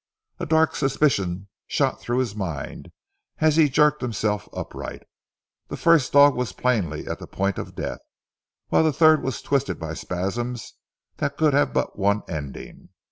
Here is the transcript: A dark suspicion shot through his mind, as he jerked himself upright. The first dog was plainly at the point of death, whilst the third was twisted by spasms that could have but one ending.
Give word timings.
A 0.39 0.47
dark 0.47 0.75
suspicion 0.75 1.47
shot 1.67 2.01
through 2.01 2.17
his 2.17 2.35
mind, 2.35 2.91
as 3.37 3.55
he 3.55 3.69
jerked 3.69 4.01
himself 4.01 4.49
upright. 4.51 5.03
The 5.67 5.77
first 5.77 6.11
dog 6.11 6.33
was 6.33 6.53
plainly 6.53 7.05
at 7.07 7.19
the 7.19 7.27
point 7.27 7.59
of 7.59 7.75
death, 7.75 7.99
whilst 8.71 8.85
the 8.85 8.93
third 8.97 9.21
was 9.21 9.43
twisted 9.43 9.77
by 9.79 9.93
spasms 9.93 10.73
that 11.17 11.37
could 11.37 11.53
have 11.53 11.71
but 11.71 11.99
one 11.99 12.23
ending. 12.27 12.89